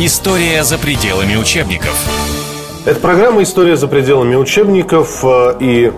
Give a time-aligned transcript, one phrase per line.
[0.00, 1.94] История за пределами учебников.
[2.84, 5.92] Это программа «История за пределами учебников» э, и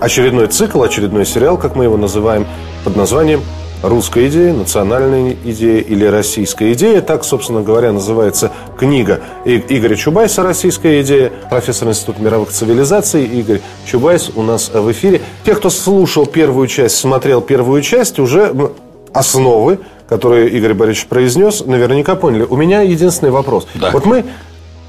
[0.00, 2.46] очередной цикл, очередной сериал, как мы его называем,
[2.82, 3.42] под названием
[3.82, 7.02] «Русская идея», «Национальная идея» или «Российская идея».
[7.02, 14.30] Так, собственно говоря, называется книга Игоря Чубайса «Российская идея», профессор Института мировых цивилизаций Игорь Чубайс
[14.34, 15.20] у нас в эфире.
[15.44, 18.50] Те, кто слушал первую часть, смотрел первую часть, уже
[19.12, 22.44] основы, которые Игорь Борисович произнес, наверняка поняли.
[22.44, 23.66] У меня единственный вопрос.
[23.74, 23.90] Да.
[23.90, 24.24] Вот мы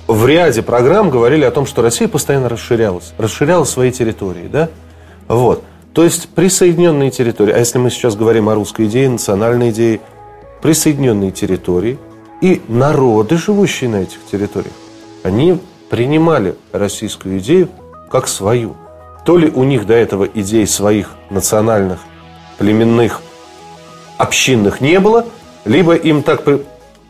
[0.08, 4.70] в ряде программ говорили о том, что Россия постоянно расширялась, расширяла свои территории, да?
[5.28, 5.64] Вот.
[5.94, 10.00] То есть присоединенные территории, а если мы сейчас говорим о русской идее, национальной идее,
[10.62, 11.98] присоединенные территории
[12.42, 14.74] и народы, живущие на этих территориях,
[15.24, 15.60] они
[15.90, 17.70] принимали российскую идею
[18.12, 18.76] как свою.
[19.26, 22.00] То ли у них до этого идей своих национальных,
[22.58, 23.22] племенных,
[24.18, 25.26] общинных не было,
[25.66, 26.44] либо им так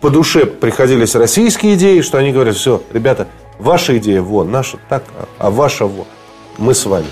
[0.02, 3.28] по душе приходились российские идеи, что они говорят, все, ребята,
[3.60, 5.04] ваша идея вон, наша так,
[5.38, 6.06] а ваша вон,
[6.58, 7.08] мы с вами.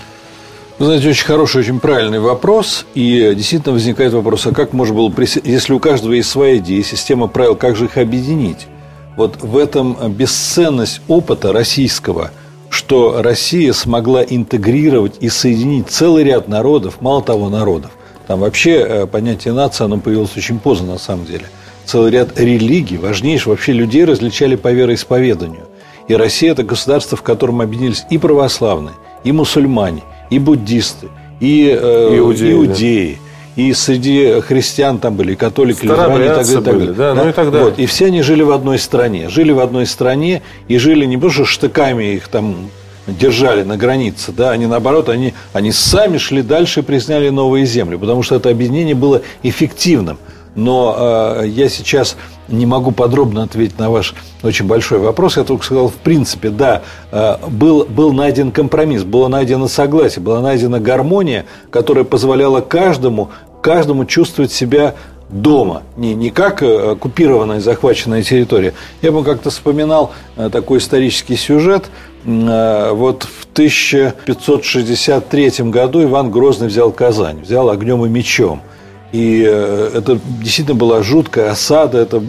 [0.78, 2.86] Вы знаете, очень хороший, очень правильный вопрос.
[2.96, 7.28] И действительно возникает вопрос, а как можно было, если у каждого есть своя идея, система
[7.28, 8.68] правил, как же их объединить?
[9.16, 12.32] Вот в этом бесценность опыта российского,
[12.70, 17.92] что Россия смогла интегрировать и соединить целый ряд народов, мало того, народов.
[18.28, 21.46] Там вообще э, понятие нации, оно появилось очень поздно на самом деле–
[21.86, 25.66] целый ряд религий, важнейших вообще людей различали по вероисповеданию.
[26.08, 31.08] И Россия– это государство, в котором объединились и православные, и мусульмане, и буддисты,
[31.40, 33.18] и э, иудеи, иудеи
[33.56, 36.80] и среди христиан там были, и католики, лютеране и так далее.
[36.80, 37.24] Были, да, да?
[37.24, 37.70] Ну и так далее.
[37.70, 39.30] Вот, и все они жили в одной стране.
[39.30, 42.70] Жили в одной стране и жили не просто штыками их там
[43.08, 47.98] держали на границе, да, они наоборот, они, они сами шли дальше и признали новые земли,
[47.98, 50.18] потому что это объединение было эффективным
[50.56, 52.16] но э, я сейчас
[52.48, 55.38] не могу подробно ответить на ваш очень большой вопрос.
[55.38, 60.42] Я только сказал, в принципе, да, э, был, был найден компромисс, было найдено согласие, была
[60.42, 63.30] найдена гармония, которая позволяла каждому,
[63.62, 64.96] каждому чувствовать себя
[65.30, 68.74] дома, не, не как э, оккупированная, захваченная территория.
[69.02, 71.90] Я бы как-то вспоминал э, такой исторический сюжет.
[72.26, 78.62] Э, вот в 1563 году Иван Грозный взял Казань, взял огнем и мечом–
[79.12, 82.22] и это действительно была жуткая осада, это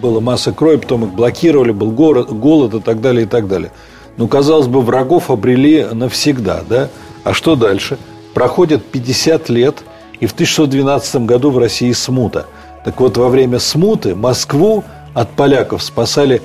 [0.00, 3.72] была масса крови, потом их блокировали, был город, голод и так далее, и так далее.
[4.16, 6.88] Ну, казалось бы, врагов обрели навсегда, да?
[7.24, 7.98] А что дальше?
[8.32, 9.82] Проходит 50 лет,
[10.20, 12.46] и в 1612 году в России смута.
[12.84, 16.42] Так вот, во время смуты Москву от поляков спасали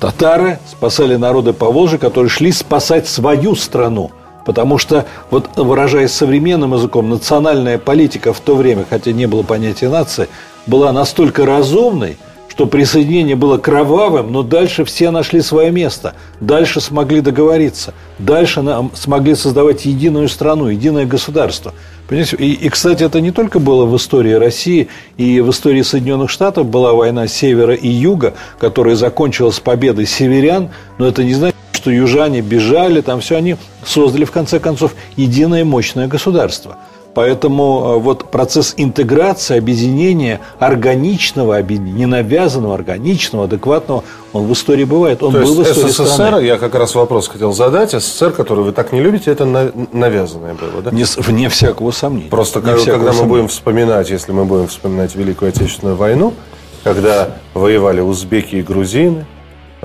[0.00, 4.10] татары, спасали народы Поволжья, которые шли спасать свою страну–
[4.44, 9.88] Потому что, вот выражаясь современным языком, национальная политика в то время, хотя не было понятия
[9.88, 10.28] нации,
[10.66, 12.18] была настолько разумной,
[12.54, 16.14] что присоединение было кровавым, но дальше все нашли свое место.
[16.38, 17.94] Дальше смогли договориться.
[18.20, 21.74] Дальше нам смогли создавать единую страну, единое государство.
[22.06, 22.36] Понимаете?
[22.36, 26.66] И, и, кстати, это не только было в истории России, и в истории Соединенных Штатов
[26.68, 32.40] была война севера и юга, которая закончилась победой северян, но это не значит, что южане
[32.40, 36.78] бежали, там все, они создали, в конце концов, единое мощное государство.
[37.14, 45.22] Поэтому э, вот процесс интеграции, объединения, органичного не навязанного, органичного, адекватного, он в истории бывает.
[45.22, 46.44] Он То был есть в истории СССР, страны.
[46.44, 49.44] я как раз вопрос хотел задать, СССР, который вы так не любите, это
[49.92, 50.90] навязанное было, да?
[50.90, 52.30] Не, вне всякого сомнения.
[52.30, 53.28] Просто вне когда мы сомнения.
[53.28, 56.34] будем вспоминать, если мы будем вспоминать Великую Отечественную войну,
[56.82, 59.24] когда воевали узбеки и грузины,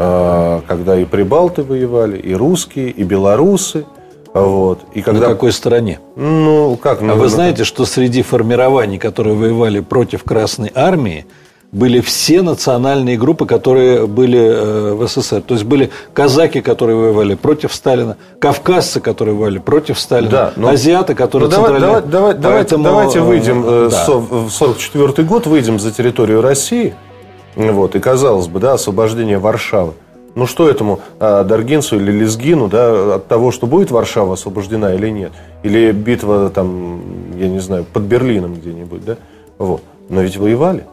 [0.01, 3.85] а, когда и прибалты воевали, и русские, и белорусы.
[4.33, 4.79] Вот.
[4.93, 5.27] И когда...
[5.27, 5.99] На какой стороне?
[6.15, 7.01] Ну, как?
[7.01, 11.25] Ну, а вы знаете, что среди формирований, которые воевали против Красной Армии,
[11.71, 15.41] были все национальные группы, которые были э, в СССР.
[15.41, 20.69] То есть были казаки, которые воевали против Сталина, кавказцы, которые воевали против Сталина, да, но...
[20.69, 22.83] азиаты, которые ну, давай, давай, давай, Поэтому...
[22.83, 24.07] Давайте выйдем э, да.
[24.07, 26.95] в 44 год, выйдем за территорию России–
[27.55, 29.93] вот, и казалось бы, да, освобождение Варшавы.
[30.39, 35.09] Ну что этому а, Даргинцу или Лезгину, да, от того, что будет Варшава освобождена или
[35.09, 35.33] нет?
[35.63, 37.01] Или битва там,
[37.37, 39.17] я не знаю, под Берлином где-нибудь, да?
[39.57, 39.83] Вот.
[40.07, 40.85] Но ведь воевали.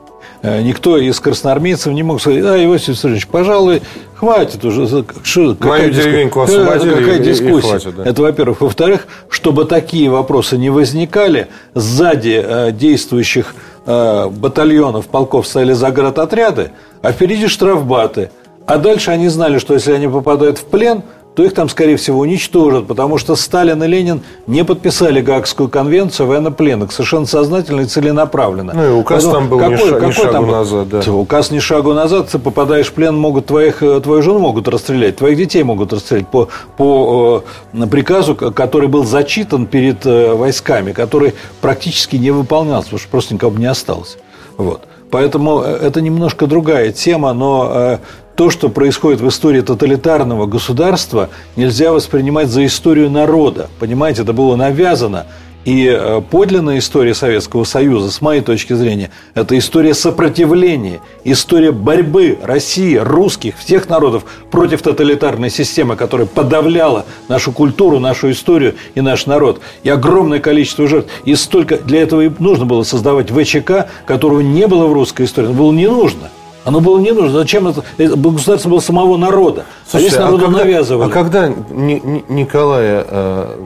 [0.42, 3.82] Э, никто из красноармейцев не мог сказать, а, Иосиф Виссарионович, пожалуй,
[4.16, 5.04] хватит уже.
[5.22, 7.68] Что, Мою деревеньку освободили какая и, дискуссия?
[7.68, 8.04] И хватит, да.
[8.04, 8.60] Это, во-первых.
[8.62, 13.54] Во-вторых, чтобы такие вопросы не возникали, сзади э, действующих
[13.88, 16.72] Э, батальонов, полков стояли заградотряды,
[17.02, 18.30] а впереди штрафбаты.
[18.66, 21.02] А дальше они знали, что если они попадают в плен,
[21.36, 26.28] то их там, скорее всего, уничтожат, потому что Сталин и Ленин не подписали Гаагскую конвенцию
[26.28, 28.72] военнопленных совершенно сознательно и целенаправленно.
[28.74, 30.88] Ну и указ Поэтому, там был какой, ша, какой ни шагу там, назад.
[30.88, 31.12] Да.
[31.12, 35.16] Указ ни шагу назад, ты попадаешь в плен, могут твоих, э, твою жену могут расстрелять,
[35.16, 36.48] твоих детей могут расстрелять по,
[36.78, 43.10] по э, приказу, который был зачитан перед э, войсками, который практически не выполнялся, потому что
[43.10, 44.16] просто никого не осталось.
[44.56, 44.84] Вот.
[45.10, 47.98] Поэтому э, это немножко другая тема, но э,
[48.36, 53.68] то, что происходит в истории тоталитарного государства, нельзя воспринимать за историю народа.
[53.80, 55.26] Понимаете, это было навязано.
[55.64, 62.38] И э, подлинная история Советского Союза, с моей точки зрения, это история сопротивления, история борьбы
[62.40, 69.26] России, русских, всех народов против тоталитарной системы, которая подавляла нашу культуру, нашу историю и наш
[69.26, 69.60] народ.
[69.82, 71.10] И огромное количество жертв.
[71.24, 75.48] И столько для этого и нужно было создавать ВЧК, которого не было в русской истории.
[75.48, 76.30] Было не нужно.
[76.66, 77.30] Оно было не нужно.
[77.38, 77.84] Зачем это?
[77.96, 79.64] Государство было самого народа.
[79.88, 81.08] Слушайте, а здесь народу а когда, навязывали.
[81.08, 83.56] А когда Николая э,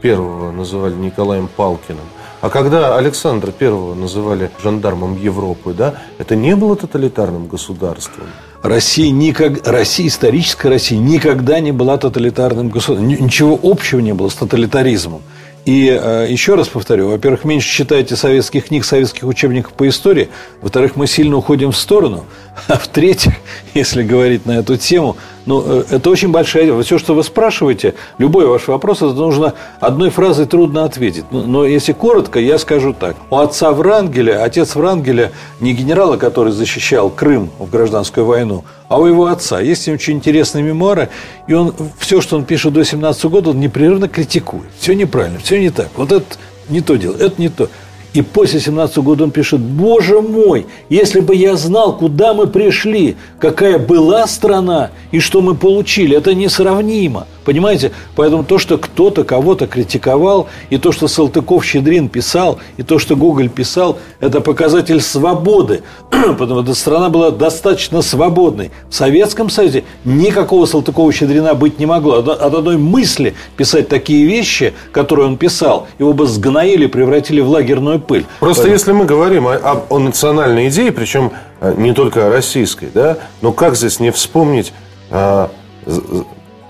[0.00, 2.04] Первого называли Николаем Палкиным,
[2.40, 8.26] а когда Александра Первого называли жандармом Европы, да, это не было тоталитарным государством.
[8.62, 13.08] Россия, никак, Россия, историческая Россия никогда не была тоталитарным государством.
[13.08, 15.22] Ничего общего не было с тоталитаризмом.
[15.66, 20.28] И э, еще раз повторю, во-первых, меньше читайте советских книг, советских учебников по истории,
[20.62, 22.24] во-вторых, мы сильно уходим в сторону,
[22.68, 23.34] а в-третьих,
[23.74, 26.72] если говорить на эту тему, ну, э, это очень большая...
[26.72, 31.24] Вот все, что вы спрашиваете, любой ваш вопрос, это нужно одной фразой трудно ответить.
[31.30, 33.16] Но, но если коротко, я скажу так.
[33.30, 39.06] У отца Врангеля, отец Врангеля не генерала, который защищал Крым в гражданскую войну, а у
[39.06, 39.60] его отца.
[39.60, 41.10] Есть очень интересные мемуары,
[41.46, 44.68] и он все, что он пишет до 17 года, он непрерывно критикует.
[44.80, 45.88] Все неправильно, все не так.
[45.96, 46.26] Вот это
[46.68, 47.68] не то дело, это не то.
[48.16, 53.14] И после 17 года он пишет, боже мой, если бы я знал, куда мы пришли,
[53.38, 57.26] какая была страна и что мы получили, это несравнимо.
[57.46, 57.92] Понимаете?
[58.16, 63.48] Поэтому то, что кто-то кого-то критиковал, и то, что Салтыков-Щедрин писал, и то, что Гоголь
[63.48, 65.82] писал, это показатель свободы.
[66.10, 68.72] Потому что страна была достаточно свободной.
[68.90, 72.14] В Советском Союзе никакого Салтыкова-Щедрина быть не могло.
[72.14, 78.00] От одной мысли писать такие вещи, которые он писал, его бы сгноили, превратили в лагерную
[78.06, 78.26] пыль.
[78.40, 78.72] Просто Поэтому...
[78.72, 83.52] если мы говорим о, о национальной идее, причем э, не только о российской, да, но
[83.52, 84.72] как здесь не вспомнить
[85.10, 85.50] а,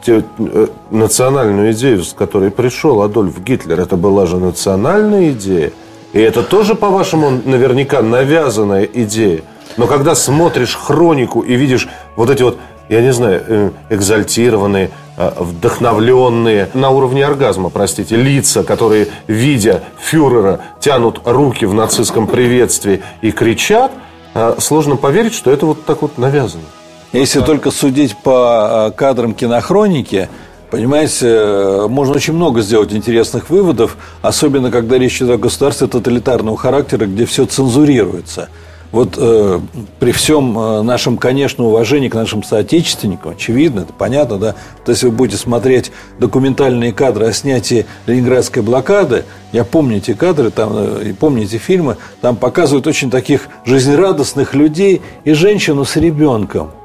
[0.05, 5.73] те, э, национальную идею, с которой пришел Адольф Гитлер, это была же национальная идея.
[6.13, 9.43] И это тоже, по-вашему, наверняка навязанная идея.
[9.77, 15.33] Но когда смотришь хронику и видишь вот эти вот, я не знаю, э, экзальтированные, э,
[15.39, 23.31] вдохновленные на уровне оргазма, простите, лица, которые, видя фюрера, тянут руки в нацистском приветствии и
[23.33, 23.93] кричат,
[24.59, 26.65] сложно поверить, что это вот так вот навязано.
[27.13, 30.29] Если только судить по э, кадрам кинохроники,
[30.69, 36.57] Понимаете, э, можно очень много сделать интересных выводов, особенно когда речь идет о государстве тоталитарного
[36.57, 38.49] характера, где все цензурируется.
[38.93, 39.61] Вот э,
[39.99, 44.55] при всем э, нашем, конечно, уважении к нашим соотечественникам, очевидно, это понятно, да,
[44.85, 50.51] то если вы будете смотреть документальные кадры о снятии Ленинградской блокады, я помню эти кадры,
[50.51, 56.71] там, и помню эти фильмы, там показывают очень таких жизнерадостных людей и женщину с ребенком–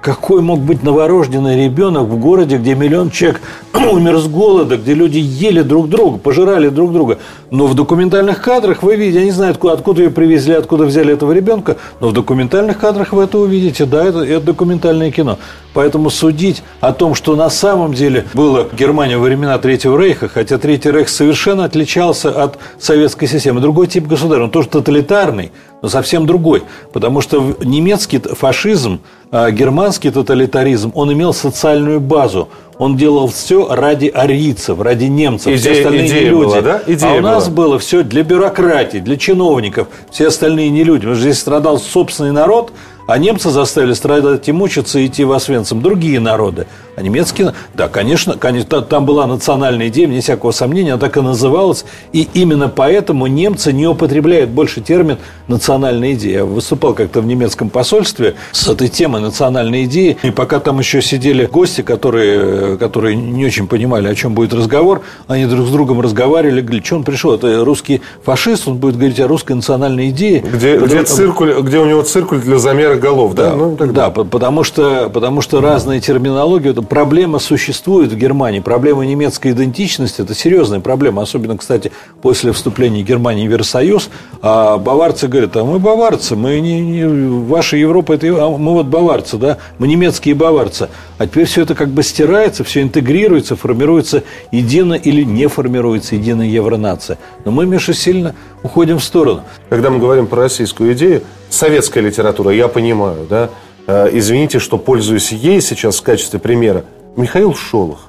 [0.00, 3.40] какой мог быть новорожденный ребенок в городе, где миллион человек
[3.74, 7.18] умер с голода, где люди ели друг друга, пожирали друг друга.
[7.50, 11.12] Но в документальных кадрах вы видите, я не знаю, откуда, откуда ее привезли, откуда взяли
[11.12, 13.84] этого ребенка, но в документальных кадрах вы это увидите.
[13.84, 15.38] Да, это, это документальное кино.
[15.74, 20.28] Поэтому судить о том, что на самом деле было в Германии во времена Третьего Рейха,
[20.28, 23.60] хотя Третий Рейх совершенно отличался от советской системы.
[23.60, 26.62] Другой тип государства, он тоже тоталитарный, но совсем другой.
[26.92, 32.48] Потому что немецкий фашизм, а германский тоталитаризм, он имел социальную базу.
[32.78, 35.48] Он делал все ради арийцев, ради немцев.
[35.48, 36.48] Идея, все остальные идея не люди.
[36.48, 36.82] Была, да?
[36.86, 37.68] идея а у нас была.
[37.68, 39.88] было все для бюрократии, для чиновников.
[40.10, 41.00] Все остальные не люди.
[41.00, 42.72] Потому что здесь страдал собственный народ,
[43.10, 46.68] а немцы заставили страдать и мучиться и идти в Освенцим другие народы.
[46.94, 51.20] А немецкие, да, конечно, конечно, там была национальная идея, вне всякого сомнения, она так и
[51.20, 51.84] называлась.
[52.12, 56.38] И именно поэтому немцы не употребляют больше термин «национальная идея».
[56.38, 60.16] Я выступал как-то в немецком посольстве с этой темой национальной идеи.
[60.22, 65.02] И пока там еще сидели гости, которые, которые не очень понимали, о чем будет разговор,
[65.26, 69.18] они друг с другом разговаривали, говорили, что он пришел, это русский фашист, он будет говорить
[69.18, 70.40] о русской национальной идее.
[70.40, 73.50] Где, где, циркуль, где у него циркуль для замера голов, да?
[73.50, 78.16] Да, Ну, тогда- да, по- потому что, потому что разная терминология, это проблема существует в
[78.16, 78.60] Германии.
[78.60, 81.90] Проблема немецкой идентичности– это серьезная проблема, особенно, кстати,
[82.22, 84.10] после вступления Германии в Евросоюз.
[84.42, 88.86] А баварцы говорят, а мы баварцы, мы не, не- ваша Европа, это, а мы вот
[88.86, 90.88] баварцы, да, мы немецкие баварцы.
[91.18, 96.46] А теперь все это как бы стирается, все интегрируется, формируется едино или не формируется единая
[96.46, 97.18] евронация.
[97.44, 99.42] Но мы, Миша, сильно уходим в сторону.
[99.68, 103.50] Когда мы говорим про российскую идею, советская литература, я понимаю, да,
[103.86, 106.84] Э, извините, что пользуюсь ей сейчас в качестве примера.
[107.16, 108.06] Михаил Шолохов,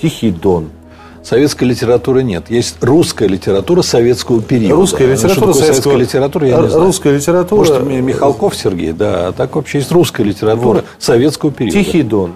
[0.00, 0.70] Тихий Дон.
[1.22, 2.44] Советской литературы нет.
[2.48, 4.76] Есть русская литература советского периода.
[4.76, 6.84] Русская Что литература такое советского- советская литература, я не знаю.
[6.86, 9.28] русская литература- Может, Ми- Михалков Сергей, да.
[9.28, 10.84] А так вообще есть русская литература Вот.
[10.98, 11.76] советского периода.
[11.78, 12.34] Тихий Дон,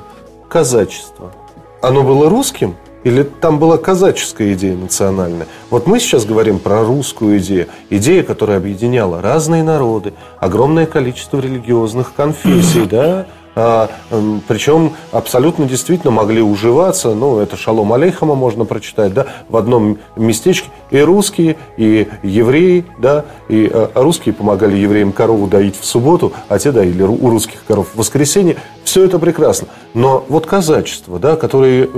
[0.51, 1.33] казачество.
[1.81, 2.75] Оно было русским?
[3.05, 5.47] Или там была казаческая идея национальная?
[5.71, 7.67] Вот мы сейчас говорим про русскую идею.
[7.91, 13.27] Идея, которая объединяла разные народы, огромное количество религиозных конфессий, да?
[13.55, 13.91] А,
[14.49, 20.71] причем абсолютно действительно могли уживаться, ну, это Шалом Алейхама можно прочитать, да, в одном местечке
[20.91, 26.59] и русские, и евреи, да, и э, русские помогали евреям корову доить в субботу, а
[26.59, 28.57] те доили у русских коров в воскресенье.
[28.85, 29.69] Все это прекрасно.
[29.93, 31.89] Но вот казачество, да, которые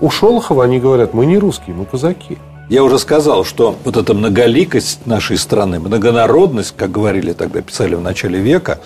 [0.00, 2.38] у Шолохова, они говорят, мы не русские, мы казаки.
[2.68, 8.00] Я уже сказал, что вот эта многоликость нашей страны, многонародность, как говорили тогда, писали в
[8.00, 8.78] начале века,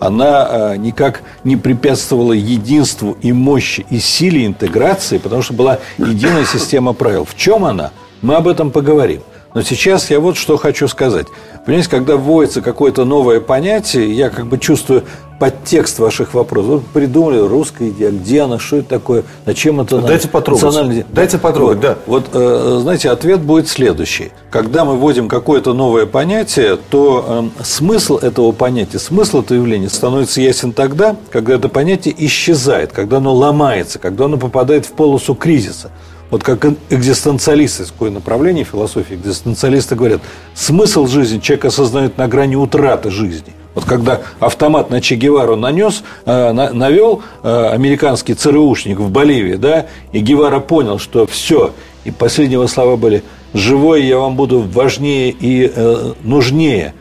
[0.00, 6.44] она э, никак не препятствовала единству и мощи и силе интеграции, потому что была единая
[6.44, 7.24] система правил.
[7.24, 7.90] В чем она?
[8.20, 9.22] Мы об этом поговорим.
[9.54, 11.26] Но сейчас я вот что хочу сказать.
[11.66, 15.04] Понимаете, когда вводится какое-то новое понятие, я как бы чувствую
[15.38, 16.70] подтекст ваших вопросов.
[16.70, 20.06] Вы придумали русская идея, где она, что это такое, зачем это надо?
[20.06, 20.62] Дайте потрогать.
[20.62, 21.06] Национальная идея.
[21.10, 21.98] Дайте потрогать, да.
[22.06, 24.30] Вот, э, знаете, ответ будет следующий.
[24.50, 30.40] Когда мы вводим какое-то новое понятие, то э, смысл этого понятия, смысл этого явления становится
[30.40, 35.90] ясен тогда, когда это понятие исчезает, когда оно ломается, когда оно попадает в полосу кризиса.
[36.32, 40.22] Вот как экзистенциалисты, такое направление философии, экзистенциалисты говорят,
[40.54, 43.52] смысл жизни человек осознает на грани утраты жизни.
[43.74, 49.56] Вот когда автомат на Че Гевару нанес, э, на- навел э, американский ЦРУшник в Боливии,
[49.56, 51.74] да, и Гевара понял, что все,
[52.04, 53.22] и последние его слова были
[53.52, 56.94] «живой я вам буду важнее и э, нужнее».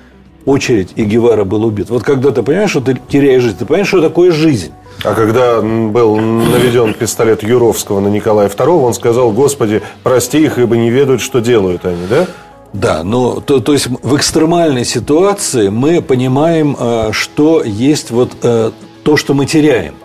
[0.46, 1.90] Очередь, и Гевара был убит.
[1.90, 4.72] Вот когда ты понимаешь, что ты теряешь жизнь, ты понимаешь, что такое жизнь.
[5.04, 10.78] А когда был наведен пистолет Юровского на Николая II, он сказал, Господи, прости их, ибо
[10.78, 12.28] не ведают, что делают они, да?
[12.74, 18.72] Да, но то, то есть в экстремальной ситуации мы понимаем, э, что есть вот э,
[19.04, 19.96] то, что мы теряем.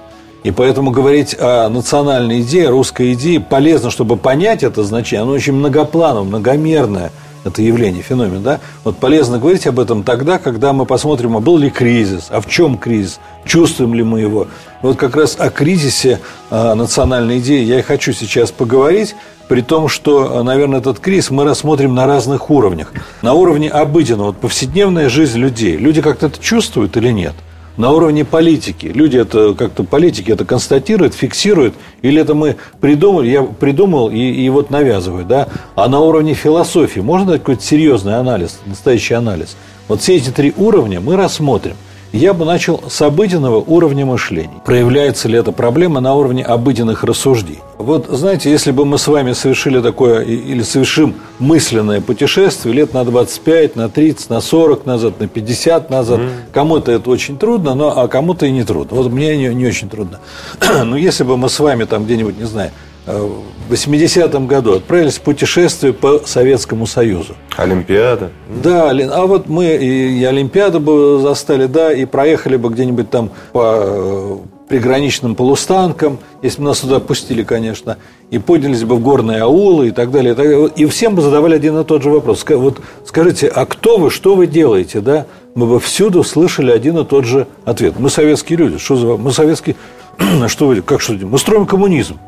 [0.43, 5.23] И поэтому говорить о национальной идее, русской идее полезно, чтобы понять это значение.
[5.23, 7.13] Оно очень многоплановое, многомерное
[7.47, 8.61] это явление, феномен, да?
[8.85, 12.47] Вот полезно говорить об этом тогда, когда мы посмотрим, а был ли кризис, а в
[12.47, 14.49] чем кризис, чувствуем ли мы его.
[14.83, 19.15] Вот как раз о кризисе э, национальной идеи я и хочу сейчас поговорить,
[19.49, 22.93] при том, что, э, наверное, этот кризис мы рассмотрим на разных уровнях.
[23.23, 25.77] На уровне обыденного, вот повседневная жизнь людей.
[25.77, 27.35] Люди как-то это чувствуют или нет?
[27.77, 28.87] На уровне политики.
[28.87, 34.49] Люди это как-то политики это констатируют, фиксируют, или это мы придумали, я придумал и, и
[34.49, 35.49] вот навязываю, да?
[35.75, 39.57] А на уровне философии можно дать какой-то серьезный анализ, настоящий анализ?
[39.89, 41.77] Вот все эти три уровня мы рассмотрим.
[42.13, 44.63] Я бы начал с обыденного уровня мышления.
[44.65, 47.61] Проявляется ли эта проблема на уровне обыденных рассуждений?
[47.79, 53.05] Вот, знаете, если бы мы с вами совершили такое или совершим мысленное путешествие лет на
[53.05, 56.21] 25, на 30, на 40 назад, на 50 назад,
[56.53, 58.97] кому-то это очень трудно, но, а кому-то и не трудно.
[58.97, 60.21] Вот мне не, не очень трудно.
[60.85, 62.71] Но если бы мы с вами там где-нибудь, не знаю,
[63.07, 68.31] в 80-м году отправились в путешествие по Советскому Союзу, Олимпиада.
[68.63, 73.31] да, а вот мы и, и Олимпиаду бы застали, да, и проехали бы где-нибудь там
[73.53, 74.37] по э,
[74.69, 77.99] приграничным полустанкам, если бы нас туда пустили, конечно,
[78.31, 80.33] и поднялись бы в горные аулы и так далее.
[80.33, 80.71] И, так далее.
[80.77, 82.45] И всем бы задавали один и тот же вопрос.
[82.49, 85.27] Вот скажите, а кто вы, что вы делаете, да?
[85.55, 87.95] Мы бы всюду слышали один и тот же ответ.
[87.99, 89.07] Мы советские люди, что за...
[89.17, 89.77] Мы советские...
[90.19, 90.83] А что вы...
[90.83, 91.15] Как что?
[91.15, 92.19] Мы строим коммунизм.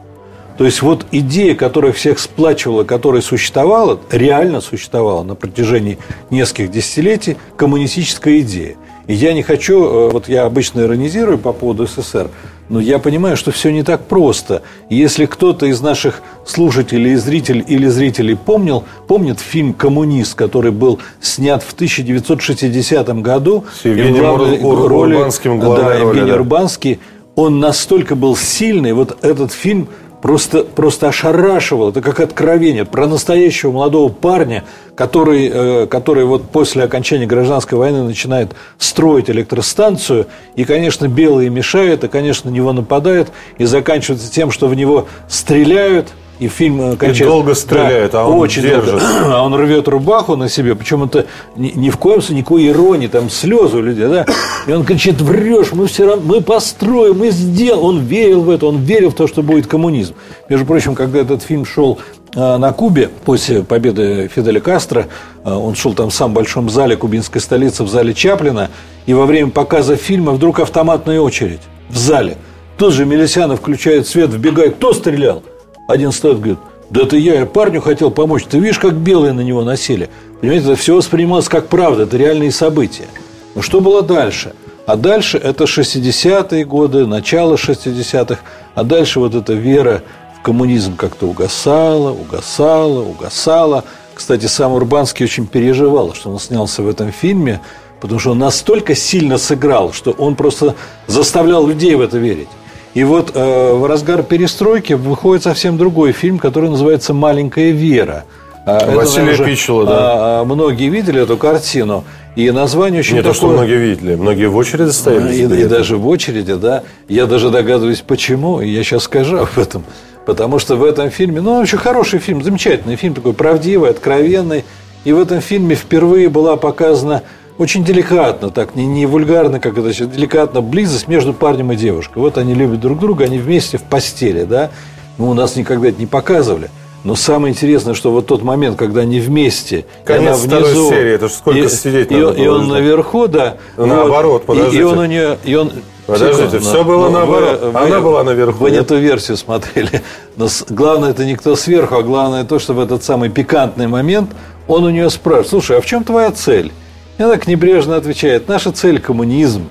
[0.58, 5.98] То есть вот идея, которая всех сплачивала, которая существовала, реально существовала на протяжении
[6.30, 8.74] нескольких десятилетий, коммунистическая идея.
[9.06, 12.28] И я не хочу, э, вот я обычно иронизирую по поводу СССР,
[12.68, 14.62] но я понимаю, что все не так просто.
[14.90, 21.62] Если кто-то из наших слушателей, зрителей или зрителей помнил, помнит фильм «Коммунист», который был снят
[21.62, 23.64] в 1960 году.
[23.80, 26.36] С Евгением главной Ур- роли- Урбанским главной да, роли, Евгений да.
[26.36, 26.98] Урбанский,
[27.36, 29.88] он настолько был сильный, вот этот фильм
[30.20, 31.90] просто, просто ошарашивало.
[31.90, 38.02] Это как откровение про настоящего молодого парня, который, э, который вот после окончания гражданской войны
[38.02, 44.50] начинает строить электростанцию, и, конечно, белые мешают, и, конечно, на него нападают, и заканчивается тем,
[44.50, 47.24] что в него стреляют, и фильм э, кончается...
[47.24, 48.98] И долго стреляет, да, а он очень держит.
[48.98, 51.26] Долго, а он рвет рубаху на себе, причем это
[51.56, 54.26] ни, ни в коем случае никакой иронии, там слезы у людей, да.
[54.66, 57.84] И он кричит, врешь, мы все равно, мы построим, мы сделаем.
[57.84, 60.14] Он верил в это, он верил в то, что будет коммунизм.
[60.48, 61.98] Между прочим, когда этот фильм шел
[62.34, 65.08] э, на Кубе после победы Фиделя Кастро,
[65.44, 68.70] э, он шел там в самом большом зале кубинской столицы, в зале Чаплина,
[69.06, 72.36] и во время показа фильма вдруг автоматная очередь в зале.
[72.76, 75.42] Тут же Мелисянов включает свет, вбегает, кто стрелял?
[75.88, 76.58] Один стоит, говорит,
[76.90, 78.44] да это я, я парню хотел помочь.
[78.44, 80.10] Ты видишь, как белые на него носили.
[80.38, 83.06] Понимаете, это все воспринималось как правда, это реальные события.
[83.54, 84.54] Но что было дальше?
[84.84, 88.38] А дальше это 60-е годы, начало 60-х.
[88.74, 90.02] А дальше вот эта вера
[90.38, 93.84] в коммунизм как-то угасала, угасала, угасала.
[94.12, 97.62] Кстати, сам Урбанский очень переживал, что он снялся в этом фильме,
[98.02, 100.74] потому что он настолько сильно сыграл, что он просто
[101.06, 102.48] заставлял людей в это верить.
[102.94, 108.24] И вот э, в разгар перестройки выходит совсем другой фильм, который называется «Маленькая Вера».
[108.66, 109.96] А, Василия это, Пичела, да.
[110.40, 112.04] А, многие видели эту картину.
[112.36, 113.32] И название очень Не такое...
[113.32, 114.14] то, что многие видели.
[114.14, 115.34] Многие в очереди стояли.
[115.34, 116.82] И, и даже в очереди, да.
[117.08, 118.60] Я даже догадываюсь, почему.
[118.60, 119.84] И я сейчас скажу об этом.
[120.26, 124.64] Потому что в этом фильме, ну, очень хороший фильм, замечательный фильм, такой правдивый, откровенный.
[125.04, 127.22] И в этом фильме впервые была показана
[127.58, 132.18] очень деликатно, так не, не вульгарно, как это сейчас, деликатно близость между парнем и девушкой.
[132.18, 134.70] Вот они любят друг друга, они вместе в постели, да.
[135.18, 136.70] Ну, у нас никогда это не показывали.
[137.04, 141.12] Но самое интересное, что вот тот момент, когда они вместе, Конец и она внизу, серии,
[141.12, 143.56] это же сколько и, сидеть и, надо и, и он наверху, да.
[143.76, 144.76] Наоборот, вот, подождите.
[144.76, 145.72] И, и он у нее, и он
[146.06, 147.60] Подождите, секунду, все было наоборот.
[147.60, 148.58] Вы, Она была наверху.
[148.60, 150.02] Вы не ту версию смотрели.
[150.36, 154.30] Но главное это не кто сверху, а главное то, что в этот самый пикантный момент
[154.66, 156.72] он у нее спрашивает: слушай, а в чем твоя цель?
[157.18, 159.68] И она так небрежно отвечает, наша цель– коммунизм.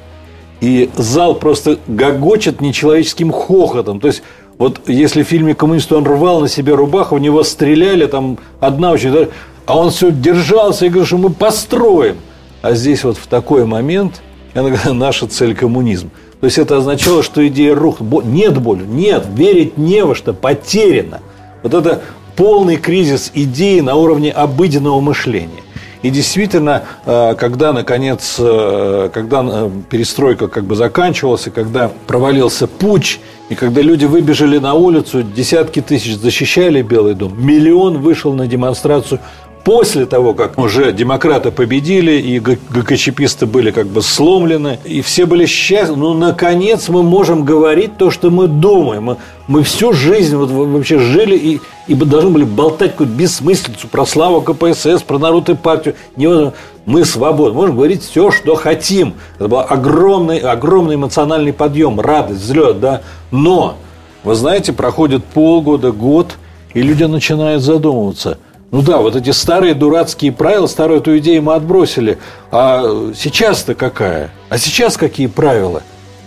[0.59, 3.99] И зал просто гогочет нечеловеческим хохотом.
[3.99, 4.23] То есть,
[4.57, 8.91] вот если в фильме «Коммунист» он рвал на себе рубаху, в него стреляли, там одна
[8.91, 9.29] очень...
[9.65, 12.17] А он все держался и говорил, что мы построим.
[12.61, 14.21] А здесь вот в такой момент
[14.53, 16.09] она говорит, наша цель– коммунизм.
[16.39, 18.01] То есть это означало, что идея рух...
[18.01, 21.21] Нет боли, нет, верить не во что, потеряно.
[21.63, 22.01] Вот это
[22.35, 25.63] полный кризис идеи на уровне обыденного мышления.
[26.07, 32.65] И действительно, э, когда, наконец, э, когда э, перестройка как бы заканчивалась, и когда провалился
[32.65, 38.47] путь, и когда люди выбежали на улицу, десятки тысяч защищали Белый дом, миллион вышел на
[38.47, 39.19] демонстрацию
[39.67, 45.45] после того, как уже демократы победили, и ГКЧПисты были как бы сломлены, и все были
[45.45, 49.03] счастливы, ну, наконец мы можем говорить то, что мы думаем.
[49.03, 49.17] Мы,
[49.49, 54.39] мы всю жизнь вот вообще жили и, и должны были болтать какую-то бессмыслицу про славу
[54.39, 55.95] КПСС, про народ и партию.
[56.15, 56.53] Не,
[56.85, 59.15] мы свободны, можем говорить все, что хотим.
[59.35, 63.01] Это был огромный, огромный эмоциональный подъем, радость, взлет, да.
[63.31, 63.75] Но,
[64.23, 66.37] вы знаете, проходит полгода, год,
[66.73, 68.37] и люди начинают задумываться–
[68.71, 72.17] ну да, вот эти старые дурацкие правила, старую эту идею мы отбросили.
[72.51, 74.31] А сейчас-то какая?
[74.49, 75.83] А сейчас какие правила?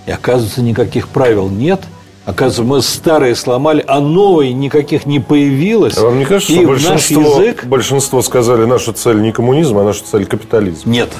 [0.06, 1.80] И оказывается, никаких правил нет.
[2.24, 5.98] Оказывается, мы старые сломали, а новые никаких не появилось.
[5.98, 7.64] А вам не кажется, что большинство, язык...
[7.64, 10.90] большинство сказали, наша цель не коммунизм, а наша цель капитализм?
[10.90, 11.10] Нет.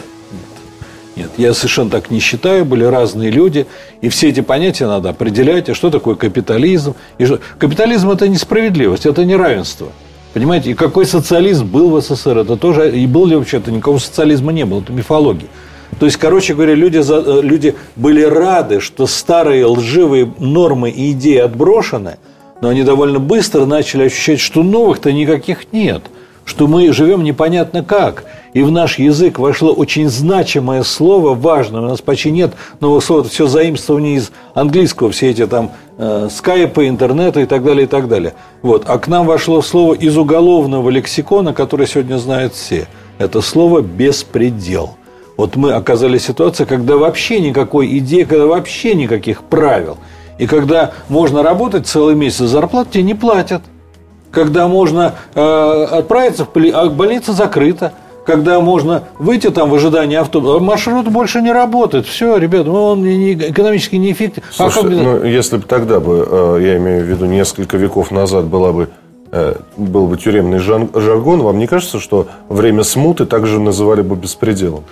[1.17, 3.67] Нет, я совершенно так не считаю, были разные люди,
[4.01, 6.95] и все эти понятия надо определять, а что такое капитализм.
[7.19, 7.41] И что...
[7.59, 9.89] Капитализм– это несправедливость, это неравенство.
[10.33, 14.53] Понимаете, и какой социализм был в СССР, это тоже, и был ли вообще-то, никакого социализма
[14.53, 15.49] не было, это мифология.
[15.99, 21.39] То есть, короче говоря, люди, э, люди были рады, что старые лживые нормы и идеи
[21.39, 22.19] отброшены,
[22.61, 26.03] но они довольно быстро начали ощущать, что новых-то никаких нет–
[26.51, 28.25] что мы живем непонятно как.
[28.55, 31.81] И в наш язык вошло очень значимое слово, важное.
[31.81, 33.21] У нас почти нет новых слов.
[33.21, 35.13] Это все заимствование из английского.
[35.13, 38.35] Все эти там э, скайпы, интернета и так далее, и так далее.
[38.63, 38.83] Вот.
[38.89, 42.89] А к нам вошло слово из уголовного лексикона, которое сегодня знают все.
[43.19, 44.97] Это слово «беспредел».
[45.37, 49.99] Вот мы оказались в ситуации, когда вообще никакой идеи, когда вообще никаких правил.
[50.39, 53.63] И когда можно работать целый месяц, зарплату тебе не платят–
[54.31, 56.71] когда можно э, отправиться в поли...
[56.71, 57.93] а больница закрыта,
[58.27, 62.07] когда можно выйти там в ожидании автобуса, а маршрут больше не работает.
[62.07, 64.47] Все, ребят, ну, он не, экономически неэффективен.
[64.51, 68.45] Слушайте, а ну, если бы тогда бы, э, я имею в виду, несколько веков назад
[68.45, 68.89] была бы
[69.33, 74.85] э, был бы тюремный жаргон, вам не кажется, что время смуты также называли бы беспределом?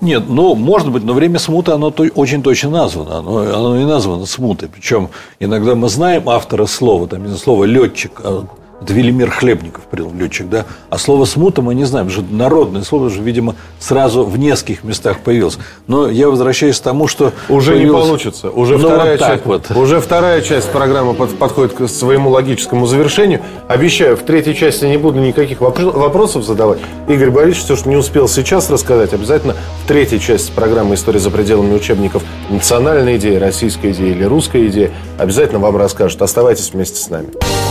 [0.00, 3.18] Нет, ну, может быть, но время смуты, оно очень точно названо.
[3.18, 4.70] Оно, оно и названо смутой.
[4.72, 8.46] Причем иногда мы знаем автора слова, там, слово летчик, а
[8.80, 10.64] это Велимир Хлебников придумал, летчик, да?
[10.88, 12.08] А слово «смута» мы не знаем.
[12.08, 15.58] Же народное слово, же, видимо, сразу в нескольких местах появилось.
[15.86, 17.32] Но я возвращаюсь к тому, что...
[17.48, 18.02] Уже появилось...
[18.02, 18.50] не получится.
[18.50, 19.70] Уже, ну, вторая вот часть, вот.
[19.76, 23.42] уже вторая часть программы под, подходит к своему логическому завершению.
[23.68, 26.78] Обещаю, в третьей части не буду никаких вопросов задавать.
[27.08, 31.30] Игорь Борисович, все, что не успел сейчас рассказать, обязательно в третьей части программы «История за
[31.30, 36.22] пределами учебников» национальная идея, российская идея или русская идея, обязательно вам расскажет.
[36.22, 37.28] Оставайтесь вместе с нами.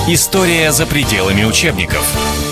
[0.08, 2.48] История за пределами учебников.